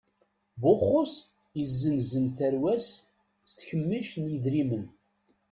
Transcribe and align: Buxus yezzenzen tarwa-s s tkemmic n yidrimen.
Buxus 0.61 1.13
yezzenzen 1.59 2.25
tarwa-s 2.37 2.87
s 3.49 3.51
tkemmic 3.57 4.07
n 4.21 4.23
yidrimen. 4.31 4.85